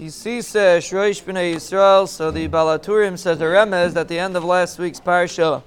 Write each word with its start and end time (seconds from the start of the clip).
Kisisa 0.00 0.78
Shroish 0.78 1.22
B'nai 1.24 1.56
Yisrael. 1.56 2.08
So 2.08 2.30
the 2.30 2.46
Baal 2.46 2.78
HaTurim 2.78 3.18
says 3.18 3.38
the 3.38 3.44
remez 3.44 3.94
at 3.96 4.08
the 4.08 4.18
end 4.18 4.34
of 4.34 4.42
last 4.42 4.78
week's 4.78 4.98
parsha, 4.98 5.62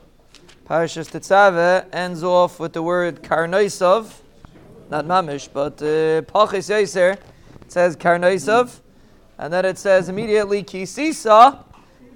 Parashas 0.68 1.12
Tetzaveh, 1.12 1.86
ends 1.94 2.24
off 2.24 2.60
with 2.60 2.74
the 2.74 2.82
word 2.82 3.22
Karnoisov, 3.22 4.12
not 4.90 5.06
Mamish, 5.06 5.50
but 5.54 5.80
uh, 5.84 6.24
Pachis 6.24 6.68
Yaiser. 6.68 7.14
It 7.62 7.72
says 7.72 7.96
Karnoisov, 7.96 8.80
and 9.38 9.54
then 9.54 9.66
it 9.66 9.78
says 9.78 10.10
immediately 10.10 10.64
Kisisa, 10.64 11.64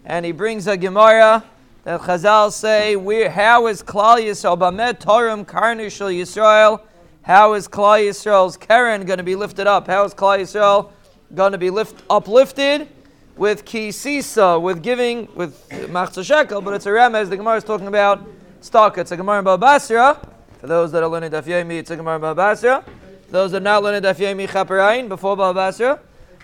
and 0.03 0.25
he 0.25 0.31
brings 0.31 0.65
a 0.65 0.75
Gemara 0.75 1.43
that 1.83 2.01
Chazal 2.01 2.51
say, 2.51 2.95
how 3.27 3.67
is 3.67 3.83
Klal 3.83 4.17
Yisrael, 4.17 4.57
Bamet 4.57 4.99
Torim 4.99 5.45
Karnishal 5.45 6.11
Yisrael, 6.11 6.81
how 7.21 7.53
is 7.53 7.67
Klal 7.67 8.03
Yisrael's 8.03 8.57
Karen 8.57 9.05
going 9.05 9.17
to 9.17 9.23
be 9.23 9.35
lifted 9.35 9.67
up? 9.67 9.85
How 9.85 10.03
is 10.03 10.15
Klal 10.15 10.39
Yisrael 10.39 10.93
going 11.33 11.51
to 11.51 11.57
be 11.57 11.69
lift, 11.69 12.03
uplifted 12.09 12.87
with 13.35 13.65
kisisa, 13.65 14.61
with 14.61 14.81
giving, 14.81 15.27
with 15.35 15.69
machzah 15.69 16.25
shekel, 16.25 16.61
but 16.61 16.73
it's 16.73 16.85
a 16.85 16.89
remez. 16.89 17.29
The 17.29 17.37
Gemara 17.37 17.57
is 17.57 17.63
talking 17.63 17.87
about 17.87 18.27
stock. 18.61 18.97
It's 18.97 19.11
a 19.11 19.17
Gemara 19.17 19.39
in 19.39 19.45
Babasra. 19.45 20.27
For 20.59 20.67
those 20.67 20.91
that 20.91 21.03
are 21.03 21.09
learning 21.09 21.31
Daf 21.31 21.43
Yomi, 21.43 21.79
it's 21.79 21.91
a 21.91 21.95
Gemara 21.95 22.15
in 22.15 22.21
Babasra. 22.21 22.83
Those 23.29 23.51
that 23.51 23.57
are 23.57 23.63
not 23.63 23.83
learning 23.83 24.01
Daf 24.01 24.15
Yomi 24.15 24.47
Chaparayin 24.47 25.07
before 25.07 25.37
Babasra. 25.37 25.99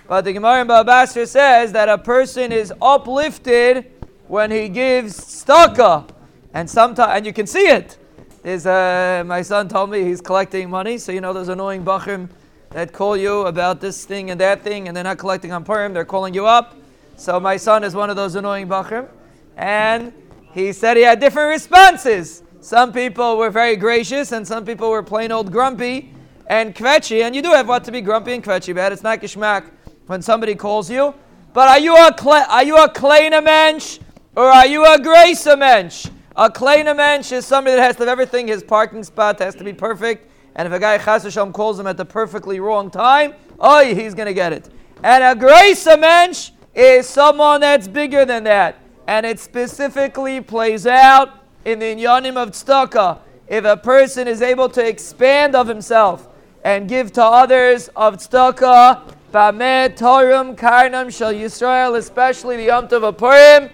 But 0.08 0.26
the 0.26 0.34
Gemara 0.34 0.62
in 0.62 0.68
Babasra 0.68 1.28
says 1.28 1.72
that 1.72 1.90
a 1.90 1.98
person 1.98 2.52
is 2.52 2.72
uplifted 2.82 3.92
when 4.28 4.52
he 4.52 4.70
gives 4.70 5.20
staka, 5.20 6.08
and 6.54 6.70
sometimes, 6.70 7.12
and 7.16 7.26
you 7.26 7.34
can 7.34 7.48
see 7.48 7.68
it. 7.68 7.98
There's, 8.42 8.66
uh, 8.66 9.24
my 9.26 9.42
son 9.42 9.70
told 9.70 9.90
me 9.90 10.04
he's 10.04 10.22
collecting 10.22 10.70
money, 10.70 10.98
so 10.98 11.12
you 11.12 11.22
know 11.22 11.34
those 11.34 11.50
annoying 11.50 11.84
bachrim 11.84 12.30
that 12.74 12.92
call 12.92 13.16
you 13.16 13.42
about 13.42 13.80
this 13.80 14.04
thing 14.04 14.32
and 14.32 14.42
that 14.42 14.64
thing, 14.64 14.88
and 14.88 14.98
they're 14.98 15.04
not 15.04 15.20
collecting 15.20 15.52
on 15.52 15.64
Purim, 15.64 15.94
they're 15.94 16.04
calling 16.04 16.34
you 16.34 16.48
up. 16.48 16.76
So 17.16 17.40
my 17.40 17.56
son 17.56 17.84
is 17.84 17.94
one 17.96 18.10
of 18.10 18.16
those 18.16 18.36
annoying 18.36 18.68
Bachrim. 18.68 19.08
And 19.56 20.12
he 20.52 20.74
said 20.74 20.98
he 20.98 21.04
had 21.04 21.20
different 21.20 21.50
responses. 21.50 22.42
Some 22.62 22.92
people 22.92 23.38
were 23.38 23.52
very 23.52 23.76
gracious, 23.76 24.32
and 24.32 24.48
some 24.48 24.66
people 24.66 24.90
were 24.90 25.04
plain 25.04 25.32
old 25.32 25.52
grumpy 25.52 26.14
and 26.48 26.76
kvetchy. 26.76 27.22
And 27.22 27.36
you 27.36 27.44
do 27.44 27.52
have 27.52 27.68
what 27.68 27.84
to 27.84 27.92
be 27.92 28.02
grumpy 28.02 28.34
and 28.34 28.44
kvetchy 28.44 28.72
about. 28.72 28.92
It's 28.92 29.04
not 29.04 29.22
geschmack 29.22 29.70
when 30.08 30.22
somebody 30.22 30.56
calls 30.56 30.90
you. 30.90 31.14
But 31.54 31.68
are 31.70 31.80
you 31.80 31.96
a 31.96 32.16
are 32.50 32.64
you 32.64 32.78
a 32.78 32.90
kleiner 32.90 33.42
mensch 33.42 34.00
or 34.36 34.46
are 34.46 34.66
you 34.66 34.84
a 34.86 34.98
grace 35.00 35.46
mensch? 35.46 36.08
A 36.36 36.50
kleiner 36.50 36.96
mensch 36.96 37.32
is 37.32 37.46
somebody 37.46 37.76
that 37.76 37.84
has 37.84 37.96
to 37.98 38.02
have 38.02 38.10
everything. 38.10 38.48
His 38.48 38.64
parking 38.64 39.04
spot 39.04 39.38
has 39.38 39.54
to 39.56 39.64
be 39.64 39.74
perfect. 39.74 40.32
And 40.56 40.68
if 40.68 40.74
a 40.74 40.80
guy 40.80 40.98
Chas 40.98 41.38
calls 41.54 41.80
him 41.80 41.88
at 41.88 41.98
the 41.98 42.06
perfectly 42.06 42.60
wrong 42.60 42.92
time, 42.92 43.34
oh, 43.60 43.84
he's 43.84 44.14
going 44.14 44.28
to 44.28 44.34
get 44.34 44.54
it. 44.54 44.70
And 45.04 45.24
a 45.24 45.36
grace 45.40 45.86
mensch 45.86 46.52
is 46.74 47.08
someone 47.08 47.62
that's 47.62 47.88
bigger 47.88 48.26
than 48.26 48.44
that. 48.46 48.78
And 49.08 49.26
it 49.26 49.40
specifically 49.40 50.42
plays 50.42 50.88
out 50.88 51.44
in 51.66 51.80
the 51.80 51.86
Inyanim 51.86 52.38
of 52.38 52.52
Tzedakah. 52.52 53.20
If 53.48 53.66
a 53.66 53.76
person 53.76 54.28
is 54.28 54.42
able 54.42 54.70
to 54.70 54.88
expand 54.88 55.56
of 55.56 55.68
himself 55.68 56.30
and 56.64 56.88
give 56.88 57.12
to 57.14 57.24
others 57.24 57.90
of 57.96 58.18
Tzedakah, 58.18 59.16
Bamet, 59.32 59.98
Torum, 59.98 60.56
Karnam, 60.56 61.16
Shal 61.16 61.34
Yisrael, 61.34 61.98
especially 61.98 62.58
the 62.58 62.66
Yom 62.66 62.88
Tov 62.88 63.18
Purim, 63.18 63.70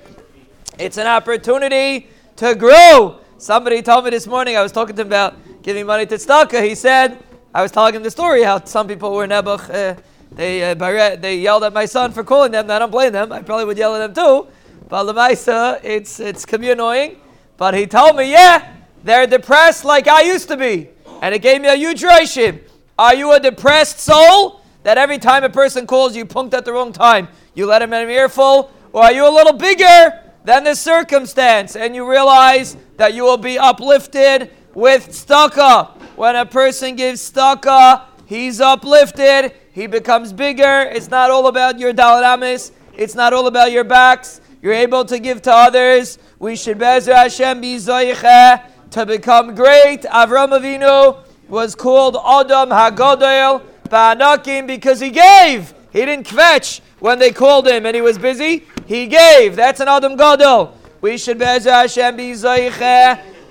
it's 0.80 0.97
an 0.97 1.07
opportunity 1.07 2.07
to 2.38 2.55
grow. 2.55 3.19
Somebody 3.38 3.81
told 3.81 4.05
me 4.05 4.11
this 4.11 4.25
morning, 4.25 4.57
I 4.57 4.63
was 4.63 4.72
talking 4.72 4.95
to 4.95 5.02
him 5.02 5.07
about 5.07 5.35
giving 5.61 5.85
money 5.85 6.05
to 6.05 6.15
tzedakah, 6.15 6.63
he 6.63 6.75
said, 6.75 7.17
I 7.53 7.61
was 7.61 7.71
telling 7.71 7.95
him 7.95 8.03
the 8.03 8.11
story 8.11 8.43
how 8.43 8.63
some 8.63 8.88
people 8.88 9.13
were 9.13 9.27
nebuch, 9.27 9.69
uh, 9.69 9.99
they 10.31 10.71
uh, 10.71 11.16
they 11.16 11.38
yelled 11.39 11.63
at 11.63 11.73
my 11.73 11.85
son 11.85 12.11
for 12.11 12.23
calling 12.23 12.51
them. 12.51 12.69
I 12.69 12.79
don't 12.79 12.91
blame 12.91 13.11
them. 13.11 13.31
I 13.31 13.41
probably 13.41 13.66
would 13.66 13.77
yell 13.77 13.95
at 13.95 14.13
them 14.13 14.13
too. 14.13 14.47
But 14.88 15.05
lemaisa, 15.05 15.79
it's 15.83 16.19
it's 16.19 16.45
can 16.45 16.61
be 16.61 16.69
annoying. 16.69 17.17
But 17.57 17.73
he 17.73 17.88
told 17.88 18.16
me, 18.16 18.31
yeah, 18.31 18.75
they're 19.03 19.28
depressed 19.28 19.85
like 19.85 20.07
I 20.07 20.22
used 20.22 20.47
to 20.50 20.57
be, 20.57 20.89
and 21.22 21.34
it 21.34 21.41
gave 21.41 21.61
me 21.61 21.67
a 21.67 21.75
huge 21.75 22.03
ration. 22.03 22.61
Are 22.97 23.16
you 23.16 23.31
a 23.34 23.39
depressed 23.39 24.00
soul 24.00 24.61
that 24.84 24.97
every 24.97 25.17
time 25.17 25.44
a 25.44 25.50
person 25.50 25.88
calls 25.88 26.16
you 26.16 26.25
punked 26.25 26.53
at 26.53 26.63
the 26.63 26.73
wrong 26.73 26.94
time, 26.94 27.28
you 27.53 27.66
let 27.66 27.81
him 27.81 27.91
in 27.94 28.03
an 28.03 28.09
earful, 28.09 28.72
or 28.94 29.03
are 29.03 29.11
you 29.11 29.28
a 29.28 29.34
little 29.34 29.53
bigger 29.53 30.22
than 30.44 30.63
the 30.63 30.75
circumstance 30.75 31.75
and 31.75 31.95
you 31.95 32.09
realize 32.09 32.78
that 32.97 33.13
you 33.13 33.23
will 33.23 33.38
be 33.38 33.59
uplifted 33.59 34.51
with 34.74 35.09
tzedakah. 35.09 35.91
When 36.16 36.35
a 36.35 36.46
person 36.46 36.96
gives 36.96 37.31
tzedakah, 37.31 38.03
he's 38.25 38.62
uplifted, 38.62 39.53
he 39.72 39.88
becomes 39.88 40.34
bigger. 40.34 40.81
It's 40.81 41.09
not 41.09 41.31
all 41.31 41.47
about 41.47 41.80
your 41.80 41.94
dalaramis, 41.94 42.72
it's 42.94 43.16
not 43.16 43.34
all 43.34 43.47
about 43.47 43.72
your 43.72 43.84
backs. 43.84 44.41
You're 44.62 44.74
able 44.74 45.06
to 45.06 45.19
give 45.19 45.41
to 45.44 45.53
others. 45.53 46.18
We 46.38 46.58
should 46.58 46.78
Bezer 46.78 47.13
Hashem 47.16 47.62
be 47.62 47.79
to 47.79 49.06
become 49.06 49.56
great. 49.56 50.02
Avram 50.02 50.52
Avinu 50.52 51.24
was 51.47 51.75
called 51.75 52.16
Adam 52.18 52.69
Hagodel 52.69 53.63
Ba'anakim 53.88 54.68
because 54.68 55.00
he 55.00 55.12
gave. 55.12 55.74
He 55.91 56.06
didn't 56.06 56.28
kvetch 56.28 56.81
when 57.00 57.19
they 57.19 57.31
called 57.31 57.68
him 57.68 57.85
and 57.85 57.96
he 57.96 58.02
was 58.02 58.18
busy. 58.18 58.66
He 58.85 59.08
gave. 59.08 59.56
That's 59.56 59.79
an 59.79 59.88
Adam 59.88 60.18
Gadol. 60.18 60.75
We 61.02 61.18
should 61.18 61.40
Bezer 61.40 61.72
Hashem 61.72 62.18
be 62.18 62.34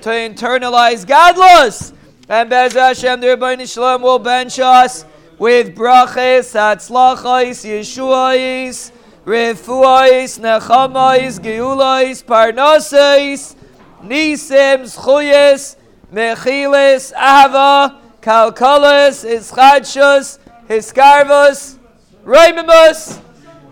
to 0.03 0.11
internalize 0.11 1.07
godless. 1.07 1.93
And 2.29 2.51
Bez 2.51 2.75
Hashem, 2.75 3.21
the 3.21 3.29
Ribbono 3.29 3.73
Shel 3.73 3.85
Olam 3.85 4.03
will 4.03 4.19
bench 4.19 4.59
us 4.59 5.05
with 5.39 5.75
brachas, 5.75 6.55
atzlachais, 6.55 7.65
yeshuais, 7.65 8.93
refuais, 9.25 10.39
nechamais, 10.39 11.39
geulais, 11.39 12.23
parnasais, 12.23 13.57
nisim, 14.03 14.85
schuyes, 14.85 15.77
mechiles, 16.13 17.13
ahava, 17.15 17.99
kalkalas, 18.21 19.25
ischadshus, 19.25 20.39
hiskarvus, 20.69 21.79
raimamus, 22.25 23.21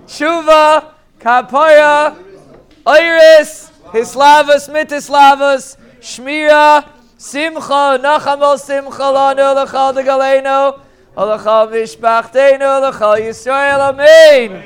shuva, 0.06 0.93
kapaya, 1.20 2.16
iris, 2.87 3.70
hislavus, 3.93 4.69
mitislavus, 4.69 5.76
Shmira, 6.06 6.84
Simcha, 7.19 7.99
Nachamol 7.99 8.56
Simcha 8.59 9.11
Lanu, 9.11 9.55
Lachal 9.56 9.93
de 9.93 10.05
Galeno, 10.05 10.78
Lachal 11.17 11.69
Mishpachtenu, 11.69 12.81
Lachal 12.81 13.19
Yisrael, 13.19 13.81
Amen. 13.91 14.62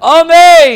Amen. 0.00 0.72